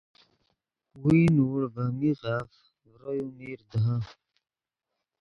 ویئے 1.03 1.23
نوڑ 1.35 1.59
ڤے 1.73 1.85
میغف 1.99 2.49
ڤرو 2.83 3.11
یو 3.17 3.27
میر 3.37 3.59
دیہے 3.69 3.97